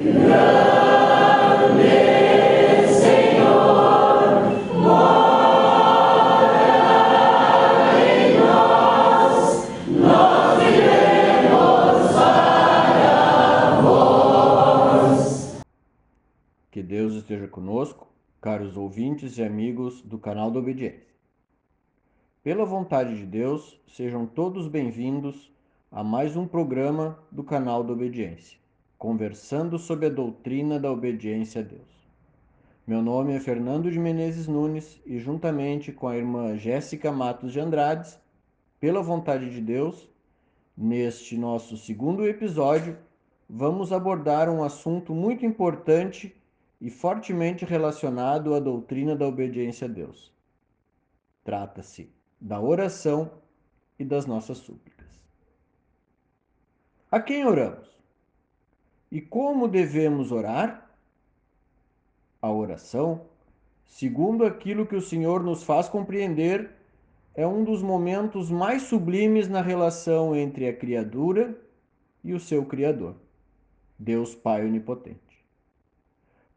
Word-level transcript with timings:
Que 0.00 0.08
Deus 16.82 17.12
esteja 17.16 17.46
conosco, 17.46 18.08
caros 18.40 18.78
ouvintes 18.78 19.36
e 19.36 19.42
amigos 19.42 20.00
do 20.00 20.18
canal 20.18 20.50
da 20.50 20.60
Obediência. 20.60 21.14
Pela 22.42 22.64
vontade 22.64 23.18
de 23.18 23.26
Deus, 23.26 23.78
sejam 23.86 24.24
todos 24.24 24.66
bem-vindos 24.66 25.52
a 25.92 26.02
mais 26.02 26.36
um 26.36 26.46
programa 26.46 27.18
do 27.30 27.44
canal 27.44 27.84
da 27.84 27.92
Obediência, 27.92 28.59
conversando 29.00 29.78
sobre 29.78 30.04
a 30.04 30.10
doutrina 30.10 30.78
da 30.78 30.92
obediência 30.92 31.62
a 31.62 31.64
Deus. 31.64 31.88
Meu 32.86 33.00
nome 33.00 33.34
é 33.34 33.40
Fernando 33.40 33.90
de 33.90 33.98
Menezes 33.98 34.46
Nunes 34.46 35.00
e, 35.06 35.18
juntamente 35.18 35.90
com 35.90 36.06
a 36.06 36.18
irmã 36.18 36.54
Jéssica 36.58 37.10
Matos 37.10 37.50
de 37.50 37.58
Andrades, 37.58 38.20
pela 38.78 39.00
vontade 39.00 39.48
de 39.48 39.58
Deus, 39.58 40.06
neste 40.76 41.34
nosso 41.38 41.78
segundo 41.78 42.28
episódio, 42.28 42.98
vamos 43.48 43.90
abordar 43.90 44.50
um 44.50 44.62
assunto 44.62 45.14
muito 45.14 45.46
importante 45.46 46.36
e 46.78 46.90
fortemente 46.90 47.64
relacionado 47.64 48.54
à 48.54 48.60
doutrina 48.60 49.16
da 49.16 49.26
obediência 49.26 49.86
a 49.86 49.90
Deus. 49.90 50.30
Trata-se 51.42 52.12
da 52.38 52.60
oração 52.60 53.30
e 53.98 54.04
das 54.04 54.26
nossas 54.26 54.58
súplicas. 54.58 55.08
A 57.10 57.18
quem 57.18 57.46
oramos? 57.46 57.99
E 59.10 59.20
como 59.20 59.66
devemos 59.66 60.30
orar? 60.30 60.90
A 62.40 62.50
oração, 62.50 63.22
segundo 63.86 64.44
aquilo 64.44 64.86
que 64.86 64.96
o 64.96 65.02
Senhor 65.02 65.42
nos 65.42 65.62
faz 65.62 65.88
compreender, 65.88 66.70
é 67.34 67.46
um 67.46 67.64
dos 67.64 67.82
momentos 67.82 68.50
mais 68.50 68.82
sublimes 68.82 69.48
na 69.48 69.60
relação 69.60 70.34
entre 70.34 70.66
a 70.68 70.72
criatura 70.72 71.58
e 72.24 72.32
o 72.32 72.40
seu 72.40 72.64
Criador, 72.64 73.16
Deus 73.98 74.34
Pai 74.34 74.64
Onipotente 74.64 75.30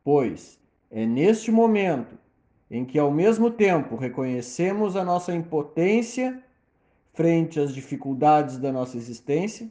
pois 0.03 0.59
é 0.91 1.05
neste 1.05 1.51
momento 1.51 2.17
em 2.69 2.83
que, 2.83 2.99
ao 2.99 3.11
mesmo 3.11 3.49
tempo, 3.49 3.95
reconhecemos 3.95 4.95
a 4.95 5.03
nossa 5.03 5.33
impotência 5.33 6.43
frente 7.13 7.59
às 7.59 7.73
dificuldades 7.73 8.57
da 8.57 8.71
nossa 8.71 8.97
existência, 8.97 9.69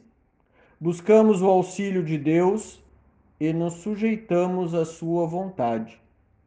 buscamos 0.79 1.41
o 1.41 1.47
auxílio 1.47 2.03
de 2.03 2.17
Deus 2.17 2.81
e 3.45 3.51
nos 3.51 3.73
sujeitamos 3.73 4.73
à 4.73 4.85
Sua 4.85 5.25
vontade, 5.25 5.99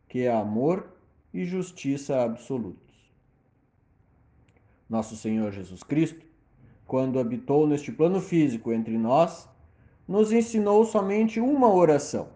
que 0.09 0.23
é 0.23 0.33
amor 0.33 0.89
e 1.33 1.45
justiça 1.45 2.23
absolutos. 2.23 2.95
Nosso 4.89 5.17
Senhor 5.17 5.53
Jesus 5.53 5.83
Cristo, 5.83 6.25
quando 6.87 7.19
habitou 7.19 7.67
neste 7.67 7.93
plano 7.93 8.21
físico 8.21 8.73
entre 8.73 8.97
nós, 8.97 9.49
nos 10.09 10.33
ensinou 10.33 10.85
somente 10.85 11.41
uma 11.41 11.69
oração 11.69 12.29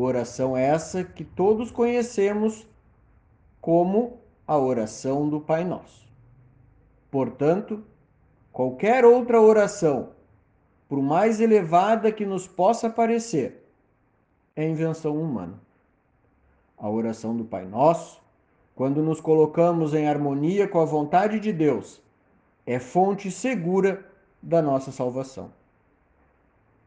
Oração 0.00 0.56
essa 0.56 1.02
que 1.02 1.24
todos 1.24 1.72
conhecemos 1.72 2.64
como 3.60 4.20
a 4.46 4.56
oração 4.56 5.28
do 5.28 5.40
Pai 5.40 5.64
Nosso. 5.64 6.06
Portanto, 7.10 7.82
qualquer 8.52 9.04
outra 9.04 9.40
oração, 9.40 10.10
por 10.88 11.02
mais 11.02 11.40
elevada 11.40 12.10
que 12.10 12.24
nos 12.24 12.46
possa 12.46 12.88
parecer, 12.88 13.62
é 14.56 14.66
invenção 14.66 15.16
humana. 15.16 15.60
A 16.76 16.88
oração 16.88 17.36
do 17.36 17.44
Pai 17.44 17.64
Nosso, 17.64 18.20
quando 18.74 19.02
nos 19.02 19.20
colocamos 19.20 19.92
em 19.92 20.08
harmonia 20.08 20.66
com 20.66 20.80
a 20.80 20.84
vontade 20.84 21.38
de 21.38 21.52
Deus, 21.52 22.00
é 22.64 22.78
fonte 22.78 23.30
segura 23.30 24.04
da 24.42 24.62
nossa 24.62 24.90
salvação. 24.90 25.50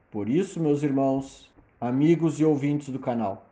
Por 0.10 0.28
isso, 0.28 0.60
meus 0.60 0.84
irmãos, 0.84 1.50
amigos 1.80 2.40
e 2.40 2.46
ouvintes 2.46 2.90
do 2.90 3.00
canal. 3.00 3.46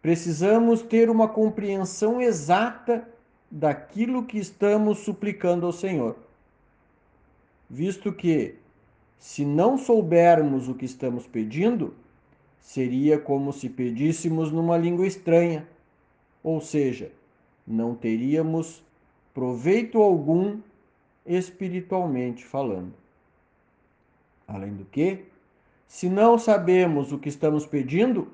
Precisamos 0.00 0.80
ter 0.80 1.10
uma 1.10 1.28
compreensão 1.28 2.20
exata 2.20 3.06
daquilo 3.50 4.24
que 4.24 4.38
estamos 4.38 5.00
suplicando 5.00 5.66
ao 5.66 5.72
Senhor. 5.72 6.16
Visto 7.68 8.12
que, 8.12 8.56
se 9.18 9.44
não 9.44 9.76
soubermos 9.76 10.68
o 10.68 10.74
que 10.74 10.84
estamos 10.84 11.26
pedindo, 11.26 11.94
seria 12.60 13.18
como 13.18 13.52
se 13.52 13.68
pedíssemos 13.68 14.52
numa 14.52 14.76
língua 14.76 15.06
estranha, 15.06 15.66
ou 16.42 16.60
seja, 16.60 17.10
não 17.66 17.94
teríamos 17.94 18.82
proveito 19.34 20.02
algum 20.02 20.60
espiritualmente 21.26 22.44
falando. 22.44 22.94
Além 24.46 24.74
do 24.74 24.84
que, 24.84 25.26
se 25.86 26.08
não 26.08 26.38
sabemos 26.38 27.12
o 27.12 27.18
que 27.18 27.28
estamos 27.28 27.66
pedindo, 27.66 28.32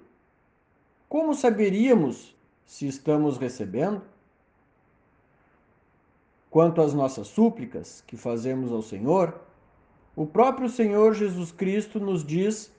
como 1.08 1.34
saberíamos 1.34 2.34
se 2.66 2.86
estamos 2.86 3.38
recebendo? 3.38 4.02
Quanto 6.50 6.80
às 6.80 6.94
nossas 6.94 7.28
súplicas 7.28 8.02
que 8.06 8.16
fazemos 8.16 8.72
ao 8.72 8.82
Senhor, 8.82 9.40
o 10.16 10.26
próprio 10.26 10.68
Senhor 10.68 11.14
Jesus 11.14 11.50
Cristo 11.50 11.98
nos 11.98 12.24
diz 12.24 12.72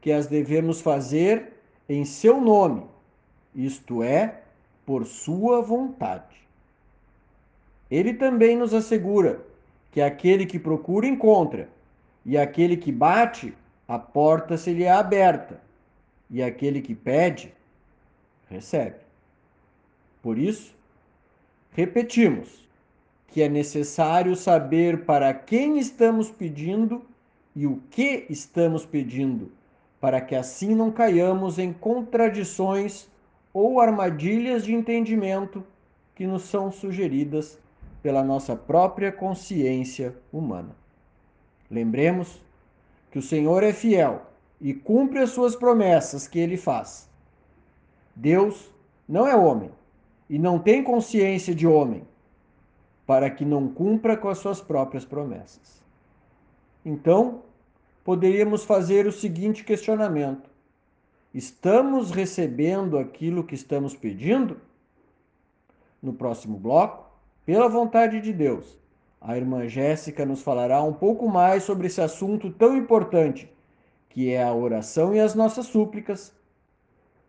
que 0.00 0.12
as 0.12 0.26
devemos 0.26 0.80
fazer 0.80 1.52
em 1.88 2.04
seu 2.04 2.40
nome, 2.40 2.84
isto 3.54 4.02
é, 4.02 4.42
por 4.84 5.06
sua 5.06 5.62
vontade. 5.62 6.36
Ele 7.90 8.14
também 8.14 8.56
nos 8.56 8.74
assegura 8.74 9.40
que 9.90 10.00
aquele 10.00 10.46
que 10.46 10.58
procura 10.58 11.06
encontra, 11.06 11.68
e 12.24 12.38
aquele 12.38 12.76
que 12.76 12.92
bate 12.92 13.54
a 13.86 13.98
porta 13.98 14.56
se 14.56 14.72
lhe 14.72 14.84
é 14.84 14.90
aberta, 14.90 15.60
e 16.30 16.42
aquele 16.42 16.80
que 16.80 16.94
pede, 16.94 17.52
recebe. 18.48 18.96
Por 20.22 20.38
isso, 20.38 20.74
repetimos 21.72 22.66
que 23.32 23.42
é 23.42 23.48
necessário 23.48 24.36
saber 24.36 25.06
para 25.06 25.32
quem 25.32 25.78
estamos 25.78 26.30
pedindo 26.30 27.02
e 27.56 27.66
o 27.66 27.80
que 27.90 28.26
estamos 28.28 28.84
pedindo, 28.84 29.50
para 29.98 30.20
que 30.20 30.34
assim 30.34 30.74
não 30.74 30.90
caiamos 30.90 31.58
em 31.58 31.72
contradições 31.72 33.08
ou 33.52 33.80
armadilhas 33.80 34.64
de 34.64 34.74
entendimento 34.74 35.64
que 36.14 36.26
nos 36.26 36.42
são 36.42 36.70
sugeridas 36.70 37.58
pela 38.02 38.22
nossa 38.22 38.54
própria 38.54 39.10
consciência 39.10 40.14
humana. 40.30 40.76
Lembremos 41.70 42.38
que 43.10 43.18
o 43.18 43.22
Senhor 43.22 43.62
é 43.62 43.72
fiel 43.72 44.26
e 44.60 44.74
cumpre 44.74 45.20
as 45.20 45.30
suas 45.30 45.56
promessas 45.56 46.28
que 46.28 46.38
ele 46.38 46.58
faz. 46.58 47.08
Deus 48.14 48.70
não 49.08 49.26
é 49.26 49.34
homem 49.34 49.70
e 50.28 50.38
não 50.38 50.58
tem 50.58 50.84
consciência 50.84 51.54
de 51.54 51.66
homem, 51.66 52.02
para 53.12 53.28
que 53.28 53.44
não 53.44 53.68
cumpra 53.68 54.16
com 54.16 54.30
as 54.30 54.38
suas 54.38 54.62
próprias 54.62 55.04
promessas. 55.04 55.82
Então, 56.82 57.42
poderíamos 58.02 58.64
fazer 58.64 59.06
o 59.06 59.12
seguinte 59.12 59.64
questionamento: 59.64 60.48
estamos 61.34 62.10
recebendo 62.10 62.96
aquilo 62.96 63.44
que 63.44 63.54
estamos 63.54 63.94
pedindo? 63.94 64.56
No 66.02 66.14
próximo 66.14 66.56
bloco, 66.56 67.04
pela 67.44 67.68
vontade 67.68 68.18
de 68.18 68.32
Deus, 68.32 68.78
a 69.20 69.36
irmã 69.36 69.68
Jéssica 69.68 70.24
nos 70.24 70.40
falará 70.40 70.82
um 70.82 70.94
pouco 70.94 71.28
mais 71.28 71.64
sobre 71.64 71.88
esse 71.88 72.00
assunto 72.00 72.50
tão 72.50 72.74
importante, 72.74 73.52
que 74.08 74.30
é 74.30 74.42
a 74.42 74.54
oração 74.54 75.14
e 75.14 75.20
as 75.20 75.34
nossas 75.34 75.66
súplicas 75.66 76.34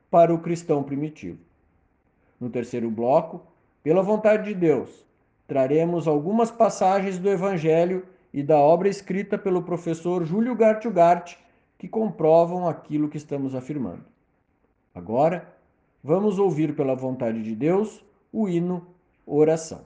para 0.10 0.34
o 0.34 0.40
cristão 0.40 0.82
primitivo. 0.82 1.40
No 2.40 2.50
terceiro 2.50 2.90
bloco, 2.90 3.42
pela 3.84 4.02
vontade 4.02 4.46
de 4.46 4.54
Deus, 4.56 5.04
traremos 5.54 6.08
algumas 6.08 6.50
passagens 6.50 7.20
do 7.20 7.30
Evangelho 7.30 8.08
e 8.34 8.42
da 8.42 8.58
obra 8.58 8.90
escrita 8.90 9.38
pelo 9.38 9.62
professor 9.62 10.26
Júlio 10.26 10.56
Gartugart 10.56 11.36
que 11.78 11.88
comprovam 11.88 12.68
aquilo 12.68 13.08
que 13.08 13.18
estamos 13.18 13.54
afirmando. 13.54 14.04
Agora, 14.96 15.48
vamos 16.04 16.40
ouvir 16.40 16.76
pela 16.76 16.96
vontade 16.96 17.44
de 17.44 17.54
Deus 17.54 18.04
o 18.32 18.50
hino 18.50 18.88
Oração. 19.28 19.82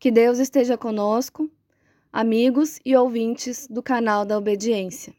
Que 0.00 0.10
Deus 0.10 0.38
esteja 0.38 0.78
conosco, 0.78 1.50
amigos 2.10 2.80
e 2.82 2.96
ouvintes 2.96 3.68
do 3.68 3.82
canal 3.82 4.24
da 4.24 4.38
Obediência. 4.38 5.12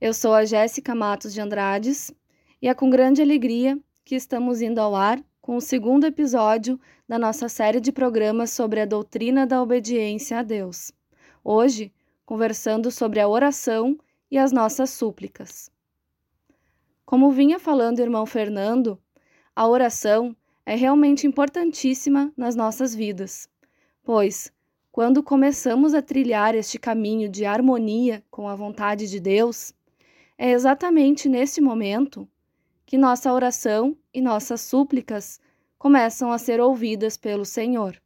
Eu 0.00 0.12
sou 0.12 0.34
a 0.34 0.44
Jéssica 0.44 0.92
Matos 0.92 1.32
de 1.32 1.40
Andrades 1.40 2.12
e 2.60 2.66
é 2.66 2.74
com 2.74 2.90
grande 2.90 3.22
alegria 3.22 3.78
que 4.04 4.16
estamos 4.16 4.60
indo 4.60 4.80
ao 4.80 4.96
ar 4.96 5.22
com 5.40 5.54
o 5.54 5.60
segundo 5.60 6.04
episódio 6.04 6.80
da 7.06 7.16
nossa 7.16 7.48
série 7.48 7.80
de 7.80 7.92
programas 7.92 8.50
sobre 8.50 8.80
a 8.80 8.84
doutrina 8.84 9.46
da 9.46 9.62
obediência 9.62 10.40
a 10.40 10.42
Deus. 10.42 10.90
Hoje, 11.44 11.92
conversando 12.24 12.90
sobre 12.90 13.20
a 13.20 13.28
oração 13.28 13.96
e 14.28 14.36
as 14.36 14.50
nossas 14.50 14.90
súplicas. 14.90 15.70
Como 17.04 17.30
vinha 17.30 17.60
falando 17.60 18.00
o 18.00 18.02
irmão 18.02 18.26
Fernando, 18.26 18.98
a 19.54 19.64
oração 19.64 20.34
é 20.66 20.74
realmente 20.74 21.24
importantíssima 21.24 22.32
nas 22.36 22.56
nossas 22.56 22.92
vidas 22.92 23.48
pois, 24.06 24.52
quando 24.92 25.20
começamos 25.20 25.92
a 25.92 26.00
trilhar 26.00 26.54
este 26.54 26.78
caminho 26.78 27.28
de 27.28 27.44
harmonia 27.44 28.22
com 28.30 28.48
a 28.48 28.54
vontade 28.54 29.10
de 29.10 29.18
Deus, 29.18 29.74
é 30.38 30.52
exatamente 30.52 31.28
neste 31.28 31.60
momento 31.60 32.26
que 32.86 32.96
nossa 32.96 33.32
oração 33.32 33.96
e 34.14 34.20
nossas 34.20 34.60
súplicas 34.60 35.40
começam 35.76 36.30
a 36.30 36.38
ser 36.38 36.60
ouvidas 36.60 37.16
pelo 37.16 37.44
Senhor. 37.44 38.00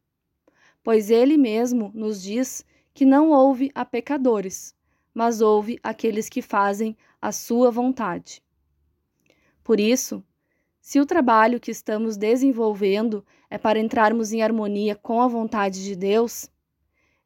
Pois 0.83 1.11
Ele 1.11 1.37
mesmo 1.37 1.91
nos 1.93 2.19
diz 2.23 2.65
que 2.95 3.05
não 3.05 3.29
ouve 3.29 3.69
a 3.75 3.85
pecadores, 3.85 4.73
mas 5.13 5.39
ouve 5.39 5.79
aqueles 5.83 6.27
que 6.27 6.41
fazem 6.41 6.97
a 7.21 7.31
sua 7.31 7.69
vontade. 7.69 8.41
Por 9.63 9.79
isso, 9.79 10.23
se 10.91 10.99
o 10.99 11.05
trabalho 11.05 11.57
que 11.57 11.71
estamos 11.71 12.17
desenvolvendo 12.17 13.25
é 13.49 13.57
para 13.57 13.79
entrarmos 13.79 14.33
em 14.33 14.41
harmonia 14.41 14.93
com 14.93 15.21
a 15.21 15.27
vontade 15.29 15.85
de 15.85 15.95
Deus, 15.95 16.49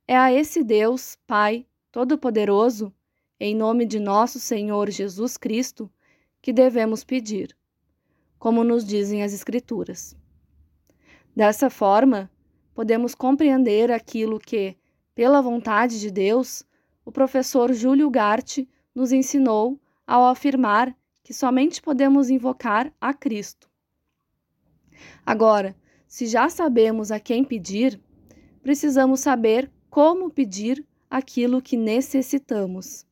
é 0.07 0.15
a 0.15 0.31
esse 0.31 0.63
Deus, 0.63 1.17
Pai 1.25 1.65
Todo-Poderoso, 1.91 2.93
em 3.39 3.55
nome 3.55 3.87
de 3.87 3.99
nosso 3.99 4.39
Senhor 4.39 4.91
Jesus 4.91 5.35
Cristo, 5.35 5.91
que 6.43 6.53
devemos 6.53 7.03
pedir, 7.03 7.57
como 8.37 8.63
nos 8.63 8.85
dizem 8.85 9.23
as 9.23 9.33
Escrituras. 9.33 10.15
Dessa 11.35 11.67
forma, 11.67 12.29
podemos 12.71 13.15
compreender 13.15 13.91
aquilo 13.91 14.39
que, 14.39 14.77
pela 15.15 15.41
vontade 15.41 15.99
de 15.99 16.11
Deus, 16.11 16.63
o 17.03 17.11
professor 17.11 17.73
Júlio 17.73 18.11
Gart 18.11 18.59
nos 18.93 19.11
ensinou 19.11 19.81
ao 20.05 20.27
afirmar 20.27 20.95
que 21.25 21.33
somente 21.33 21.81
podemos 21.81 22.29
invocar 22.29 22.93
a 23.01 23.11
Cristo. 23.11 23.67
Agora, 25.25 25.75
se 26.07 26.27
já 26.27 26.47
sabemos 26.49 27.11
a 27.11 27.19
quem 27.19 27.43
pedir, 27.43 27.99
precisamos 28.61 29.21
saber 29.21 29.71
como 29.89 30.29
pedir 30.29 30.85
aquilo 31.09 31.63
que 31.63 31.75
necessitamos. 31.75 33.07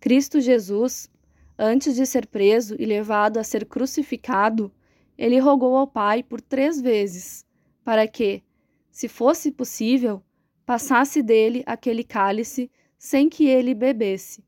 Cristo 0.00 0.40
Jesus, 0.40 1.10
antes 1.58 1.94
de 1.94 2.06
ser 2.06 2.26
preso 2.26 2.74
e 2.78 2.86
levado 2.86 3.36
a 3.36 3.44
ser 3.44 3.66
crucificado, 3.66 4.72
ele 5.18 5.38
rogou 5.38 5.76
ao 5.76 5.86
Pai 5.86 6.22
por 6.22 6.40
três 6.40 6.80
vezes, 6.80 7.44
para 7.84 8.08
que, 8.08 8.42
se 8.90 9.08
fosse 9.08 9.52
possível, 9.52 10.22
passasse 10.64 11.22
dele 11.22 11.62
aquele 11.66 12.02
cálice 12.02 12.70
sem 12.96 13.28
que 13.28 13.46
ele 13.46 13.74
bebesse. 13.74 14.42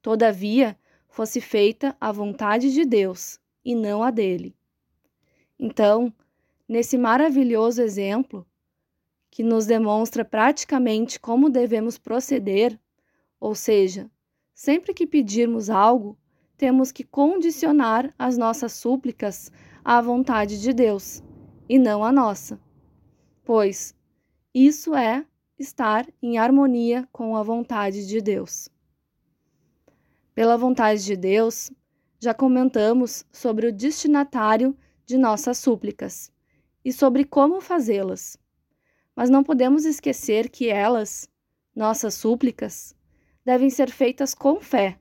Todavia, 0.00 0.78
fosse 1.16 1.40
feita 1.40 1.96
a 1.98 2.12
vontade 2.12 2.70
de 2.70 2.84
Deus 2.84 3.40
e 3.64 3.74
não 3.74 4.02
a 4.02 4.10
dele. 4.10 4.54
Então, 5.58 6.12
nesse 6.68 6.98
maravilhoso 6.98 7.80
exemplo, 7.80 8.46
que 9.30 9.42
nos 9.42 9.64
demonstra 9.64 10.26
praticamente 10.26 11.18
como 11.18 11.48
devemos 11.48 11.96
proceder, 11.96 12.78
ou 13.40 13.54
seja, 13.54 14.10
sempre 14.52 14.92
que 14.92 15.06
pedirmos 15.06 15.70
algo, 15.70 16.18
temos 16.54 16.92
que 16.92 17.02
condicionar 17.02 18.14
as 18.18 18.36
nossas 18.36 18.72
súplicas 18.72 19.50
à 19.82 20.02
vontade 20.02 20.60
de 20.60 20.74
Deus 20.74 21.22
e 21.66 21.78
não 21.78 22.04
à 22.04 22.12
nossa, 22.12 22.60
pois 23.42 23.94
isso 24.52 24.94
é 24.94 25.24
estar 25.58 26.06
em 26.22 26.36
harmonia 26.36 27.08
com 27.10 27.34
a 27.34 27.42
vontade 27.42 28.06
de 28.06 28.20
Deus. 28.20 28.68
Pela 30.36 30.58
vontade 30.58 31.02
de 31.02 31.16
Deus, 31.16 31.72
já 32.20 32.34
comentamos 32.34 33.24
sobre 33.32 33.68
o 33.68 33.72
destinatário 33.72 34.76
de 35.06 35.16
nossas 35.16 35.56
súplicas 35.56 36.30
e 36.84 36.92
sobre 36.92 37.24
como 37.24 37.58
fazê-las. 37.58 38.36
Mas 39.14 39.30
não 39.30 39.42
podemos 39.42 39.86
esquecer 39.86 40.50
que 40.50 40.68
elas, 40.68 41.26
nossas 41.74 42.12
súplicas, 42.12 42.94
devem 43.46 43.70
ser 43.70 43.90
feitas 43.90 44.34
com 44.34 44.60
fé, 44.60 45.00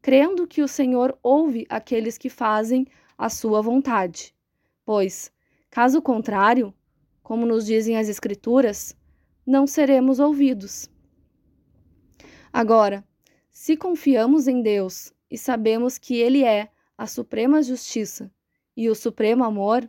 crendo 0.00 0.46
que 0.46 0.62
o 0.62 0.68
Senhor 0.68 1.18
ouve 1.24 1.66
aqueles 1.68 2.16
que 2.16 2.30
fazem 2.30 2.86
a 3.18 3.28
sua 3.28 3.60
vontade. 3.60 4.32
Pois, 4.84 5.32
caso 5.70 6.00
contrário, 6.00 6.72
como 7.20 7.44
nos 7.44 7.66
dizem 7.66 7.96
as 7.96 8.08
Escrituras, 8.08 8.96
não 9.44 9.66
seremos 9.66 10.20
ouvidos. 10.20 10.88
Agora, 12.52 13.04
se 13.52 13.76
confiamos 13.76 14.48
em 14.48 14.62
Deus 14.62 15.12
e 15.30 15.36
sabemos 15.36 15.98
que 15.98 16.16
Ele 16.16 16.42
é 16.42 16.70
a 16.96 17.06
suprema 17.06 17.62
justiça 17.62 18.32
e 18.74 18.88
o 18.88 18.94
supremo 18.94 19.44
amor, 19.44 19.88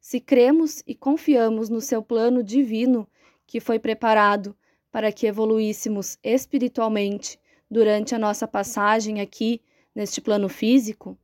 se 0.00 0.18
cremos 0.18 0.82
e 0.86 0.94
confiamos 0.94 1.68
no 1.68 1.82
seu 1.82 2.02
plano 2.02 2.42
divino 2.42 3.06
que 3.46 3.60
foi 3.60 3.78
preparado 3.78 4.56
para 4.90 5.12
que 5.12 5.26
evoluíssemos 5.26 6.18
espiritualmente 6.22 7.38
durante 7.70 8.14
a 8.14 8.18
nossa 8.18 8.48
passagem 8.48 9.20
aqui 9.20 9.60
neste 9.94 10.20
plano 10.20 10.48
físico, 10.48 11.18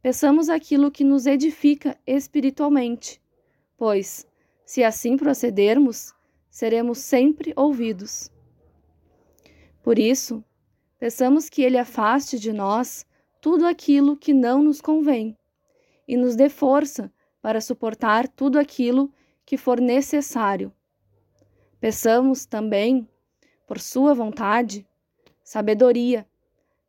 peçamos 0.00 0.48
aquilo 0.48 0.90
que 0.90 1.02
nos 1.02 1.26
edifica 1.26 1.98
espiritualmente, 2.06 3.20
pois, 3.76 4.24
se 4.64 4.84
assim 4.84 5.16
procedermos, 5.16 6.14
seremos 6.48 6.98
sempre 6.98 7.52
ouvidos. 7.56 8.30
Por 9.82 9.98
isso, 9.98 10.44
Peçamos 11.02 11.48
que 11.48 11.62
Ele 11.62 11.76
afaste 11.76 12.38
de 12.38 12.52
nós 12.52 13.04
tudo 13.40 13.66
aquilo 13.66 14.16
que 14.16 14.32
não 14.32 14.62
nos 14.62 14.80
convém 14.80 15.36
e 16.06 16.16
nos 16.16 16.36
dê 16.36 16.48
força 16.48 17.12
para 17.40 17.60
suportar 17.60 18.28
tudo 18.28 18.56
aquilo 18.56 19.12
que 19.44 19.56
for 19.56 19.80
necessário. 19.80 20.72
Peçamos 21.80 22.46
também, 22.46 23.08
por 23.66 23.80
Sua 23.80 24.14
vontade, 24.14 24.86
sabedoria, 25.42 26.24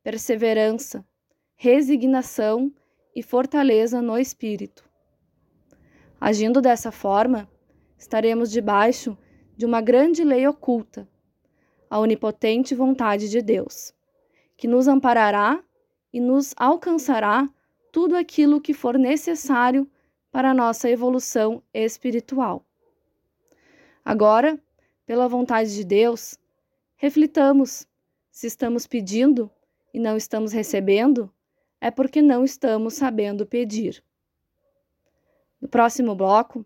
perseverança, 0.03 1.03
resignação 1.55 2.71
e 3.15 3.23
fortaleza 3.23 3.99
no 3.99 4.15
espírito. 4.15 4.87
Agindo 6.21 6.61
dessa 6.61 6.91
forma, 6.91 7.49
estaremos 7.97 8.51
debaixo 8.51 9.17
de 9.57 9.65
uma 9.65 9.81
grande 9.81 10.23
lei 10.23 10.45
oculta, 10.45 11.09
a 11.89 11.97
onipotente 11.97 12.75
vontade 12.75 13.27
de 13.27 13.41
Deus 13.41 13.91
que 14.57 14.67
nos 14.67 14.87
amparará 14.87 15.63
e 16.11 16.19
nos 16.19 16.53
alcançará 16.57 17.49
tudo 17.91 18.15
aquilo 18.15 18.61
que 18.61 18.73
for 18.73 18.97
necessário 18.97 19.89
para 20.31 20.51
a 20.51 20.53
nossa 20.53 20.89
evolução 20.89 21.61
espiritual. 21.73 22.65
Agora, 24.03 24.59
pela 25.05 25.27
vontade 25.27 25.73
de 25.75 25.83
Deus, 25.83 26.37
reflitamos 26.95 27.87
se 28.31 28.47
estamos 28.47 28.87
pedindo 28.87 29.49
e 29.93 29.99
não 29.99 30.17
estamos 30.17 30.51
recebendo, 30.51 31.31
é 31.79 31.91
porque 31.91 32.21
não 32.21 32.43
estamos 32.43 32.95
sabendo 32.95 33.45
pedir. 33.45 34.03
No 35.61 35.67
próximo 35.67 36.15
bloco, 36.15 36.65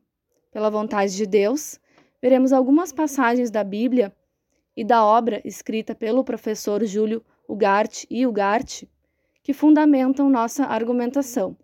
pela 0.49 0.69
vontade 0.69 1.15
de 1.15 1.25
Deus, 1.25 1.79
veremos 2.21 2.53
algumas 2.53 2.93
passagens 2.93 3.51
da 3.51 3.63
Bíblia 3.63 4.15
e 4.75 4.83
da 4.83 5.03
obra 5.03 5.41
escrita 5.43 5.93
pelo 5.93 6.23
professor 6.23 6.85
Júlio 6.85 7.23
o 7.47 7.55
GART 7.55 8.05
e 8.09 8.27
o 8.27 8.31
GART, 8.31 8.83
que 9.41 9.53
fundamentam 9.53 10.29
nossa 10.29 10.65
argumentação. 10.65 11.55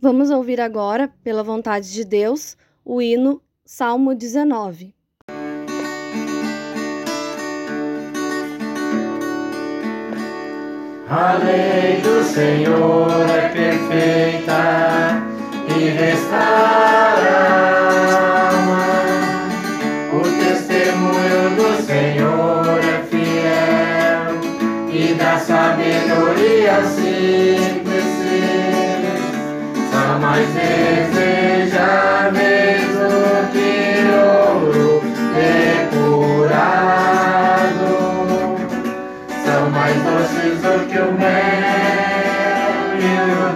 Vamos 0.00 0.30
ouvir 0.30 0.60
agora, 0.60 1.12
pela 1.22 1.42
vontade 1.42 1.92
de 1.92 2.04
Deus, 2.04 2.56
o 2.84 3.00
hino 3.00 3.40
Salmo 3.64 4.14
19. 4.14 4.94
A 11.08 11.34
lei 11.34 12.00
do 12.00 12.24
Senhor 12.24 13.08
é 13.30 13.48
perfeita 13.48 15.22
e 15.68 15.90
restaura 15.90 16.92
Mais 30.32 30.48
desejáveis 30.48 31.76
do 32.88 33.52
que 33.52 33.68
ouro 34.16 35.02
depurado 35.34 36.32
são 39.44 39.62
mais 39.68 39.96
doces 40.02 40.56
do 40.62 40.74
que 40.88 40.98
o 41.00 41.12
mel 41.12 41.28
e 42.98 43.12
o 43.36 43.52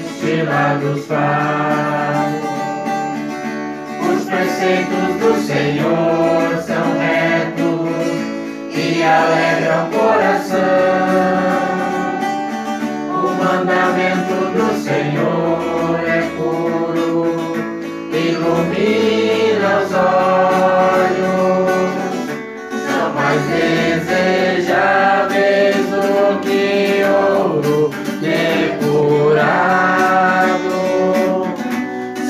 destilado 0.00 0.90
faz. 1.02 2.40
Os 4.00 4.20
preceitos 4.24 5.12
do 5.20 5.30
Senhor 5.46 6.56
são 6.66 6.84
retos 6.98 8.16
e 8.74 9.02
alegram 9.02 9.88
o 9.88 9.90
coração. 9.90 11.04
O 13.10 13.14
mandamento 13.44 14.23
Senhor 15.24 16.04
é 16.06 16.20
puro, 16.36 17.54
ilumina 18.12 19.70
os 19.78 19.92
olhos, 19.94 21.70
são 22.86 23.06
mais 23.14 23.40
desejáveis 24.04 25.06
do 25.88 26.40
que 26.40 27.02
ouro 27.04 27.90
depurado, 28.20 29.16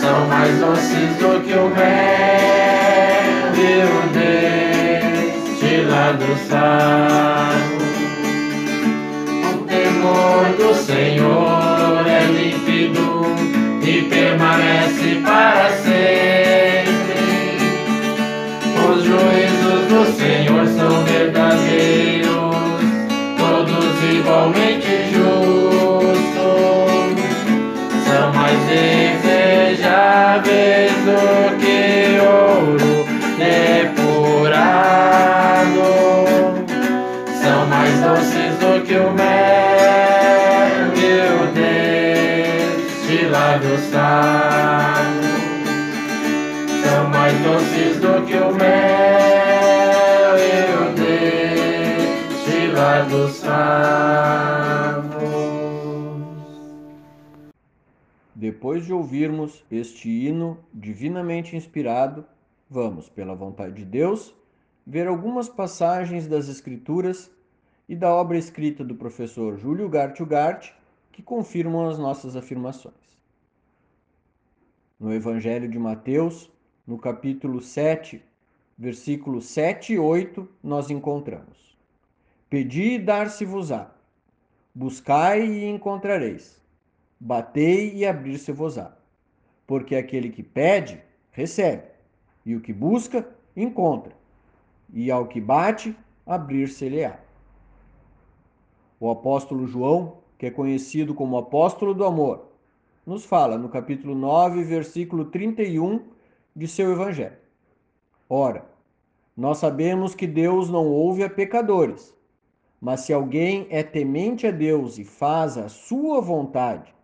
são 0.00 0.18
mais 0.26 0.54
doces 0.60 1.16
do 1.16 1.40
que 1.40 1.54
o 1.54 1.68
mel 1.70 3.54
e 3.56 3.82
o 3.90 4.02
destilado 5.50 6.24
O 6.24 6.36
Depois 58.34 58.84
de 58.84 58.92
ouvirmos 58.92 59.64
este 59.70 60.10
hino 60.10 60.58
divinamente 60.72 61.56
inspirado, 61.56 62.26
vamos, 62.68 63.08
pela 63.08 63.34
vontade 63.34 63.76
de 63.76 63.84
Deus, 63.84 64.34
ver 64.86 65.06
algumas 65.06 65.48
passagens 65.48 66.26
das 66.26 66.48
Escrituras 66.48 67.30
e 67.88 67.96
da 67.96 68.12
obra 68.12 68.36
escrita 68.36 68.84
do 68.84 68.94
professor 68.94 69.58
Júlio 69.58 69.88
Gart 69.88 70.20
Ugart 70.20 70.72
que 71.10 71.22
confirmam 71.22 71.88
as 71.88 71.98
nossas 71.98 72.36
afirmações. 72.36 72.94
No 74.98 75.12
Evangelho 75.14 75.68
de 75.68 75.78
Mateus, 75.78 76.50
no 76.86 76.98
capítulo 76.98 77.60
7, 77.60 78.22
versículos 78.76 79.46
7 79.46 79.94
e 79.94 79.98
8, 79.98 80.48
nós 80.62 80.90
encontramos: 80.90 81.73
Pedi 82.54 82.92
e 82.92 82.98
dar-se-vos-á, 83.00 83.90
buscai 84.72 85.44
e 85.44 85.68
encontrareis, 85.68 86.62
batei 87.18 87.92
e 87.92 88.06
abrir-se-vos-á. 88.06 88.96
Porque 89.66 89.96
aquele 89.96 90.30
que 90.30 90.44
pede, 90.44 91.02
recebe, 91.32 91.82
e 92.46 92.54
o 92.54 92.60
que 92.60 92.72
busca, 92.72 93.28
encontra, 93.56 94.12
e 94.92 95.10
ao 95.10 95.26
que 95.26 95.40
bate, 95.40 95.96
abrir-se-lhe-á. 96.24 97.18
O 99.00 99.10
apóstolo 99.10 99.66
João, 99.66 100.18
que 100.38 100.46
é 100.46 100.50
conhecido 100.52 101.12
como 101.12 101.36
apóstolo 101.36 101.92
do 101.92 102.04
amor, 102.04 102.52
nos 103.04 103.24
fala 103.24 103.58
no 103.58 103.68
capítulo 103.68 104.14
9, 104.14 104.62
versículo 104.62 105.24
31 105.24 106.04
de 106.54 106.68
seu 106.68 106.92
evangelho. 106.92 107.36
Ora, 108.28 108.64
nós 109.36 109.58
sabemos 109.58 110.14
que 110.14 110.28
Deus 110.28 110.70
não 110.70 110.86
ouve 110.86 111.24
a 111.24 111.28
pecadores, 111.28 112.13
mas 112.84 113.00
se 113.00 113.14
alguém 113.14 113.66
é 113.70 113.82
temente 113.82 114.46
a 114.46 114.50
Deus 114.50 114.98
e 114.98 115.04
faz 115.04 115.56
a 115.56 115.70
sua 115.70 116.20
vontade, 116.20 116.94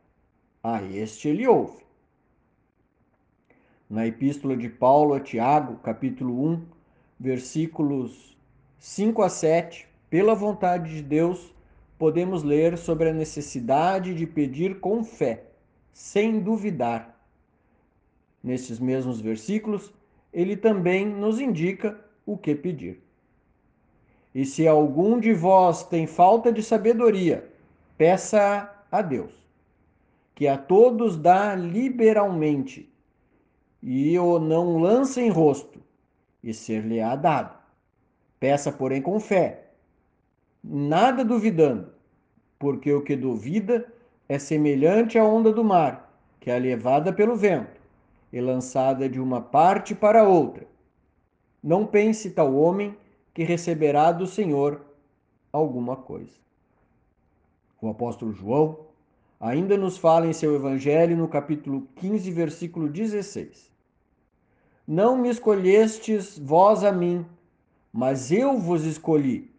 a 0.62 0.82
este 0.82 1.26
ele 1.26 1.46
ouve. 1.46 1.82
Na 3.88 4.06
epístola 4.06 4.54
de 4.54 4.68
Paulo 4.68 5.14
a 5.14 5.20
Tiago, 5.20 5.76
capítulo 5.76 6.50
1, 6.50 6.66
versículos 7.18 8.36
5 8.78 9.22
a 9.22 9.30
7, 9.30 9.88
pela 10.10 10.34
vontade 10.34 10.96
de 10.96 11.02
Deus, 11.02 11.50
podemos 11.98 12.42
ler 12.42 12.76
sobre 12.76 13.08
a 13.08 13.14
necessidade 13.14 14.14
de 14.14 14.26
pedir 14.26 14.80
com 14.80 15.02
fé, 15.02 15.44
sem 15.94 16.40
duvidar. 16.40 17.18
Nestes 18.44 18.78
mesmos 18.78 19.18
versículos, 19.18 19.90
ele 20.30 20.58
também 20.58 21.06
nos 21.06 21.40
indica 21.40 21.98
o 22.26 22.36
que 22.36 22.54
pedir. 22.54 23.02
E 24.34 24.44
se 24.44 24.66
algum 24.66 25.18
de 25.18 25.32
vós 25.32 25.82
tem 25.82 26.06
falta 26.06 26.52
de 26.52 26.62
sabedoria, 26.62 27.50
peça 27.98 28.72
a 28.90 29.02
Deus, 29.02 29.32
que 30.34 30.46
a 30.46 30.56
todos 30.56 31.16
dá 31.16 31.54
liberalmente, 31.54 32.88
e 33.82 34.18
o 34.18 34.38
não 34.38 34.78
lança 34.78 35.20
em 35.20 35.30
rosto, 35.30 35.80
e 36.42 36.54
ser-lhe-á 36.54 37.16
dado. 37.16 37.58
Peça, 38.38 38.70
porém, 38.70 39.02
com 39.02 39.18
fé, 39.18 39.70
nada 40.62 41.24
duvidando, 41.24 41.92
porque 42.58 42.92
o 42.92 43.02
que 43.02 43.16
duvida 43.16 43.86
é 44.28 44.38
semelhante 44.38 45.18
à 45.18 45.24
onda 45.24 45.52
do 45.52 45.64
mar, 45.64 46.14
que 46.38 46.50
é 46.50 46.58
levada 46.58 47.12
pelo 47.12 47.34
vento 47.34 47.80
e 48.32 48.40
lançada 48.40 49.08
de 49.08 49.20
uma 49.20 49.40
parte 49.40 49.94
para 49.94 50.26
outra. 50.26 50.66
Não 51.62 51.84
pense 51.84 52.30
tal 52.30 52.54
homem 52.54 52.96
que 53.34 53.42
receberá 53.44 54.12
do 54.12 54.26
Senhor 54.26 54.84
alguma 55.52 55.96
coisa. 55.96 56.38
O 57.80 57.88
apóstolo 57.88 58.32
João 58.32 58.78
ainda 59.40 59.76
nos 59.76 59.96
fala 59.96 60.26
em 60.26 60.32
seu 60.32 60.54
evangelho 60.54 61.16
no 61.16 61.26
capítulo 61.26 61.88
15, 61.96 62.30
versículo 62.30 62.88
16. 62.88 63.70
Não 64.86 65.16
me 65.16 65.28
escolhestes 65.28 66.38
vós 66.38 66.84
a 66.84 66.92
mim, 66.92 67.24
mas 67.92 68.30
eu 68.30 68.58
vos 68.58 68.84
escolhi 68.84 69.50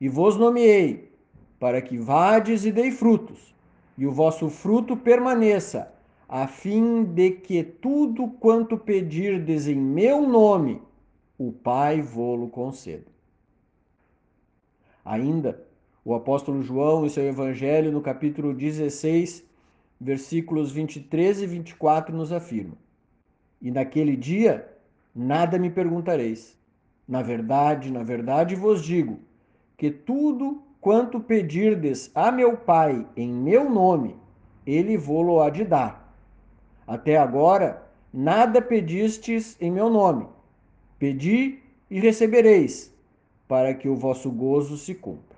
e 0.00 0.08
vos 0.08 0.36
nomeei, 0.36 1.10
para 1.58 1.80
que 1.80 1.96
vades 1.96 2.64
e 2.64 2.70
dei 2.70 2.90
frutos, 2.90 3.54
e 3.96 4.06
o 4.06 4.12
vosso 4.12 4.50
fruto 4.50 4.96
permaneça, 4.96 5.92
a 6.28 6.46
fim 6.46 7.04
de 7.04 7.30
que 7.30 7.62
tudo 7.62 8.28
quanto 8.28 8.76
pedirdes 8.76 9.66
em 9.66 9.76
meu 9.76 10.28
nome, 10.28 10.82
o 11.38 11.52
Pai 11.52 12.02
vô-lo 12.02 12.48
conceda. 12.48 13.13
Ainda, 15.04 15.62
o 16.04 16.14
apóstolo 16.14 16.62
João, 16.62 17.04
em 17.04 17.08
seu 17.08 17.24
evangelho, 17.24 17.92
no 17.92 18.00
capítulo 18.00 18.54
16, 18.54 19.44
versículos 20.00 20.72
23 20.72 21.42
e 21.42 21.46
24, 21.46 22.16
nos 22.16 22.32
afirma: 22.32 22.76
E 23.60 23.70
naquele 23.70 24.16
dia 24.16 24.66
nada 25.14 25.58
me 25.58 25.70
perguntareis. 25.70 26.58
Na 27.06 27.20
verdade, 27.20 27.92
na 27.92 28.02
verdade 28.02 28.54
vos 28.54 28.82
digo 28.82 29.18
que 29.76 29.90
tudo 29.90 30.62
quanto 30.80 31.20
pedirdes 31.20 32.10
a 32.14 32.30
meu 32.30 32.56
Pai 32.56 33.06
em 33.16 33.30
meu 33.30 33.68
nome, 33.68 34.16
ele 34.66 34.96
vô-lo 34.96 35.40
há 35.40 35.50
de 35.50 35.64
dar. 35.64 36.14
Até 36.86 37.16
agora, 37.16 37.82
nada 38.12 38.60
pedistes 38.60 39.56
em 39.60 39.70
meu 39.70 39.90
nome. 39.90 40.26
Pedi 40.98 41.62
e 41.90 42.00
recebereis, 42.00 42.93
para 43.54 43.72
que 43.72 43.88
o 43.88 43.94
vosso 43.94 44.32
gozo 44.32 44.76
se 44.76 44.96
cumpra. 44.96 45.36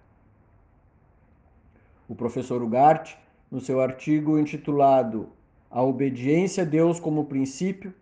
O 2.09 2.15
professor 2.15 2.63
Ugarte, 2.63 3.19
no 3.51 3.61
seu 3.61 3.79
artigo 3.79 4.39
intitulado 4.39 5.29
A 5.71 5.83
Obediência 5.83 6.63
a 6.63 6.67
Deus 6.67 6.99
como 6.99 7.27
Princípio, 7.27 7.93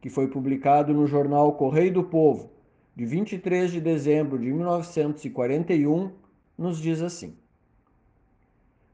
que 0.00 0.08
foi 0.08 0.28
publicado 0.28 0.94
no 0.94 1.08
jornal 1.08 1.54
Correio 1.54 1.92
do 1.92 2.04
Povo, 2.04 2.50
de 2.94 3.04
23 3.04 3.72
de 3.72 3.80
dezembro 3.80 4.38
de 4.38 4.52
1941, 4.52 6.12
nos 6.56 6.78
diz 6.78 7.02
assim: 7.02 7.34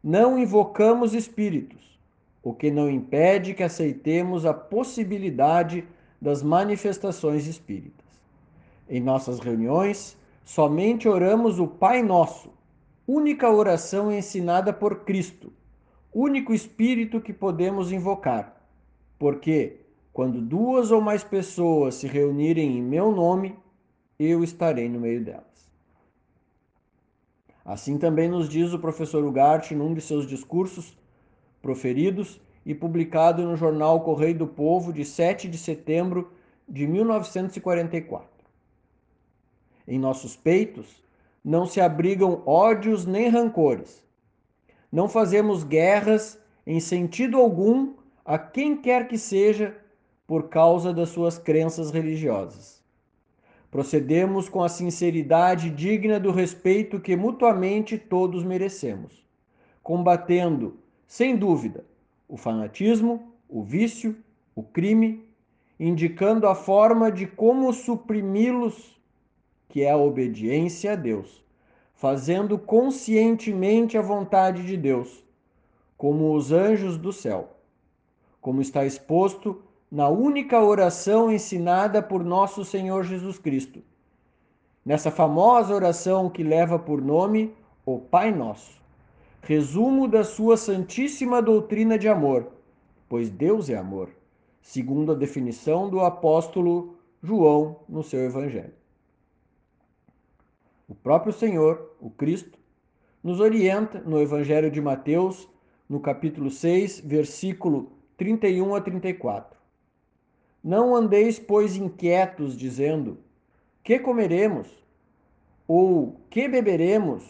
Não 0.02 0.38
invocamos 0.38 1.12
espíritos, 1.12 2.00
o 2.42 2.54
que 2.54 2.70
não 2.70 2.88
impede 2.88 3.52
que 3.52 3.62
aceitemos 3.62 4.46
a 4.46 4.54
possibilidade 4.54 5.84
das 6.18 6.42
manifestações 6.42 7.46
espíritas. 7.46 8.06
Em 8.88 8.98
nossas 8.98 9.40
reuniões, 9.40 10.18
somente 10.44 11.08
oramos 11.08 11.58
o 11.58 11.66
Pai 11.66 12.02
Nosso, 12.02 12.52
única 13.06 13.50
oração 13.50 14.12
ensinada 14.12 14.72
por 14.72 15.04
Cristo, 15.04 15.52
único 16.12 16.52
espírito 16.52 17.20
que 17.20 17.32
podemos 17.32 17.92
invocar, 17.92 18.60
porque 19.18 19.80
quando 20.12 20.40
duas 20.40 20.90
ou 20.90 21.00
mais 21.00 21.22
pessoas 21.22 21.96
se 21.96 22.06
reunirem 22.06 22.78
em 22.78 22.82
meu 22.82 23.12
nome, 23.12 23.56
eu 24.18 24.44
estarei 24.44 24.88
no 24.88 25.00
meio 25.00 25.24
delas. 25.24 25.44
Assim 27.64 27.98
também 27.98 28.28
nos 28.28 28.48
diz 28.48 28.72
o 28.72 28.78
professor 28.78 29.24
Ugarte 29.24 29.74
num 29.74 29.94
de 29.94 30.00
seus 30.00 30.26
discursos 30.26 30.96
proferidos 31.62 32.40
e 32.64 32.74
publicado 32.74 33.42
no 33.42 33.56
jornal 33.56 34.00
Correio 34.00 34.38
do 34.38 34.46
Povo 34.46 34.92
de 34.92 35.04
7 35.04 35.48
de 35.48 35.58
setembro 35.58 36.30
de 36.68 36.86
1944. 36.86 38.29
Em 39.90 39.98
nossos 39.98 40.36
peitos 40.36 41.02
não 41.44 41.66
se 41.66 41.80
abrigam 41.80 42.44
ódios 42.46 43.04
nem 43.04 43.28
rancores. 43.28 44.04
Não 44.92 45.08
fazemos 45.08 45.64
guerras 45.64 46.38
em 46.64 46.78
sentido 46.78 47.36
algum 47.38 47.94
a 48.24 48.38
quem 48.38 48.76
quer 48.76 49.08
que 49.08 49.18
seja 49.18 49.76
por 50.28 50.48
causa 50.48 50.94
das 50.94 51.08
suas 51.08 51.38
crenças 51.38 51.90
religiosas. 51.90 52.80
Procedemos 53.68 54.48
com 54.48 54.62
a 54.62 54.68
sinceridade 54.68 55.68
digna 55.70 56.20
do 56.20 56.30
respeito 56.30 57.00
que 57.00 57.16
mutuamente 57.16 57.98
todos 57.98 58.44
merecemos, 58.44 59.24
combatendo, 59.82 60.78
sem 61.04 61.36
dúvida, 61.36 61.84
o 62.28 62.36
fanatismo, 62.36 63.32
o 63.48 63.64
vício, 63.64 64.16
o 64.54 64.62
crime, 64.62 65.28
indicando 65.80 66.46
a 66.46 66.54
forma 66.54 67.10
de 67.10 67.26
como 67.26 67.72
suprimi-los, 67.72 68.99
que 69.70 69.82
é 69.84 69.90
a 69.90 69.96
obediência 69.96 70.92
a 70.92 70.96
Deus, 70.96 71.42
fazendo 71.94 72.58
conscientemente 72.58 73.96
a 73.96 74.02
vontade 74.02 74.66
de 74.66 74.76
Deus, 74.76 75.24
como 75.96 76.34
os 76.34 76.50
anjos 76.50 76.98
do 76.98 77.12
céu, 77.12 77.56
como 78.40 78.60
está 78.60 78.84
exposto 78.84 79.62
na 79.90 80.08
única 80.08 80.60
oração 80.60 81.32
ensinada 81.32 82.02
por 82.02 82.24
nosso 82.24 82.64
Senhor 82.64 83.04
Jesus 83.04 83.38
Cristo. 83.38 83.80
Nessa 84.84 85.10
famosa 85.10 85.74
oração 85.74 86.28
que 86.28 86.42
leva 86.42 86.78
por 86.78 87.00
nome 87.00 87.54
o 87.86 87.98
Pai 87.98 88.32
Nosso, 88.32 88.80
resumo 89.42 90.08
da 90.08 90.24
sua 90.24 90.56
santíssima 90.56 91.40
doutrina 91.40 91.96
de 91.96 92.08
amor, 92.08 92.48
pois 93.08 93.30
Deus 93.30 93.70
é 93.70 93.76
amor, 93.76 94.10
segundo 94.60 95.12
a 95.12 95.14
definição 95.14 95.88
do 95.88 96.00
apóstolo 96.00 96.96
João 97.22 97.76
no 97.88 98.02
seu 98.02 98.20
evangelho. 98.20 98.79
O 100.90 100.94
próprio 100.94 101.32
Senhor, 101.32 101.96
o 101.98 102.10
Cristo, 102.10 102.58
nos 103.24 103.40
orienta 103.40 104.00
no 104.00 104.20
evangelho 104.20 104.70
de 104.70 104.82
Mateus, 104.82 105.48
no 105.88 106.00
capítulo 106.00 106.50
6, 106.50 107.00
versículo 107.00 107.92
31 108.18 108.74
a 108.74 108.80
34 108.82 109.60
não 110.62 110.94
andeis, 110.94 111.38
pois, 111.38 111.76
inquietos, 111.76 112.56
dizendo: 112.56 113.18
Que 113.82 113.98
comeremos? 113.98 114.68
Ou 115.66 116.20
que 116.28 116.46
beberemos? 116.48 117.24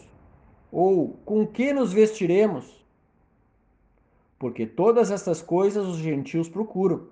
Ou 0.71 1.19
com 1.25 1.47
que 1.47 1.71
nos 1.71 1.93
vestiremos? 1.93 2.85
Porque 4.37 4.65
todas 4.65 5.11
estas 5.11 5.41
coisas 5.41 5.85
os 5.85 5.97
gentios 5.97 6.49
procuram. 6.49 7.07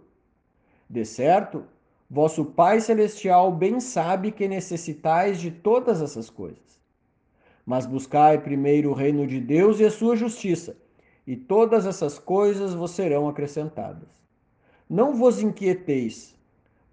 De 0.89 1.05
certo, 1.05 1.63
vosso 2.09 2.43
Pai 2.43 2.81
Celestial 2.81 3.51
bem 3.51 3.79
sabe 3.79 4.31
que 4.31 4.47
necessitais 4.47 5.39
de 5.39 5.51
todas 5.51 6.01
essas 6.01 6.29
coisas. 6.29 6.79
Mas 7.65 7.85
buscai 7.85 8.39
primeiro 8.39 8.89
o 8.89 8.93
reino 8.93 9.27
de 9.27 9.39
Deus 9.39 9.79
e 9.79 9.85
a 9.85 9.91
sua 9.91 10.15
justiça, 10.15 10.75
e 11.27 11.35
todas 11.35 11.85
essas 11.85 12.17
coisas 12.17 12.73
vos 12.73 12.91
serão 12.91 13.29
acrescentadas. 13.29 14.09
Não 14.89 15.13
vos 15.13 15.39
inquieteis, 15.43 16.35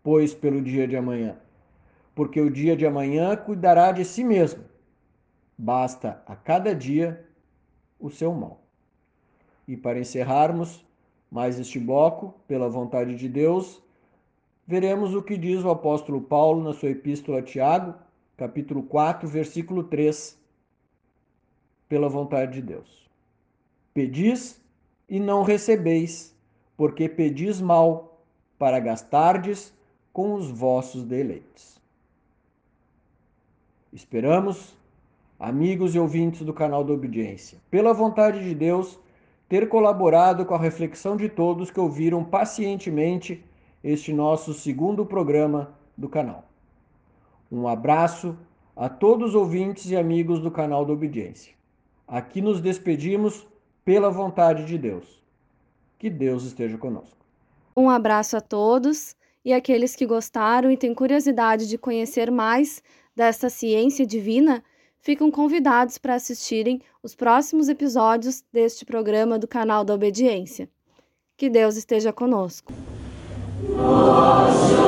pois, 0.03 0.35
pelo 0.35 0.61
dia 0.61 0.87
de 0.87 0.97
amanhã, 0.97 1.39
porque 2.15 2.39
o 2.39 2.51
dia 2.51 2.77
de 2.77 2.85
amanhã 2.85 3.35
cuidará 3.37 3.93
de 3.93 4.05
si 4.05 4.23
mesmo. 4.23 4.65
Basta 5.57 6.23
a 6.27 6.37
cada 6.37 6.75
dia 6.75 7.27
o 7.99 8.11
seu 8.11 8.35
mal. 8.35 8.61
E 9.67 9.77
para 9.77 9.99
encerrarmos 9.99 10.85
mais 11.31 11.59
este 11.59 11.79
bloco, 11.79 12.35
pela 12.47 12.69
vontade 12.69 13.17
de 13.17 13.29
Deus, 13.29 13.83
veremos 14.67 15.15
o 15.15 15.23
que 15.23 15.37
diz 15.37 15.63
o 15.65 15.71
apóstolo 15.71 16.21
Paulo 16.21 16.63
na 16.63 16.73
sua 16.73 16.91
epístola 16.91 17.39
a 17.39 17.43
Tiago, 17.43 17.95
capítulo 18.37 18.83
4, 18.83 19.29
versículo 19.29 19.85
3. 19.85 20.39
Pela 21.89 22.09
vontade 22.09 22.55
de 22.55 22.63
Deus. 22.63 23.09
Pedis 23.95 24.61
e 25.09 25.21
não 25.21 25.43
recebeis 25.43 26.37
porque 26.77 27.09
pedis 27.09 27.61
mal, 27.61 28.21
para 28.59 28.79
gastardes 28.79 29.73
com 30.13 30.35
os 30.35 30.51
vossos 30.51 31.05
deleites. 31.05 31.81
Esperamos, 33.93 34.77
amigos 35.39 35.95
e 35.95 35.99
ouvintes 35.99 36.43
do 36.43 36.53
canal 36.53 36.85
da 36.85 36.93
Obediência, 36.93 37.59
pela 37.71 37.95
vontade 37.95 38.43
de 38.43 38.55
Deus, 38.55 38.99
ter 39.49 39.69
colaborado 39.69 40.45
com 40.45 40.55
a 40.55 40.59
reflexão 40.59 41.17
de 41.17 41.29
todos 41.29 41.71
que 41.71 41.81
ouviram 41.81 42.25
pacientemente 42.25 43.45
este 43.87 44.13
nosso 44.13 44.53
segundo 44.53 45.07
programa 45.07 45.73
do 45.97 46.09
canal. 46.09 46.45
Um 47.51 47.69
abraço 47.69 48.37
a 48.75 48.89
todos 48.89 49.29
os 49.29 49.35
ouvintes 49.37 49.89
e 49.89 49.97
amigos 49.97 50.41
do 50.41 50.51
canal 50.51 50.85
da 50.85 50.93
Obediência. 50.93 51.55
Aqui 52.07 52.41
nos 52.41 52.61
despedimos 52.61 53.47
pela 53.85 54.11
vontade 54.11 54.65
de 54.65 54.77
Deus. 54.77 55.23
Que 56.01 56.11
Deus 56.11 56.43
esteja 56.43 56.77
conosco. 56.77 57.17
Um 57.77 57.89
abraço 57.89 58.37
a 58.37 58.41
todos 58.41 59.15
e 59.45 59.53
aqueles 59.53 59.95
que 59.95 60.05
gostaram 60.05 60.69
e 60.69 60.77
têm 60.77 60.93
curiosidade 60.93 61.69
de 61.69 61.79
conhecer 61.79 62.29
mais 62.29 62.83
desta 63.15 63.49
ciência 63.49 64.05
divina, 64.05 64.65
ficam 64.99 65.31
convidados 65.31 65.97
para 65.97 66.17
assistirem 66.17 66.83
os 67.05 67.15
próximos 67.15 67.69
episódios 67.69 68.43
deste 68.53 68.85
programa 68.85 69.39
do 69.39 69.47
canal 69.47 69.85
da 69.85 69.95
Obediência. 69.95 70.69
Que 71.37 71.49
Deus 71.49 71.77
esteja 71.77 72.13
conosco. 72.13 72.73
Lord, 73.63 74.53
show 74.69 74.86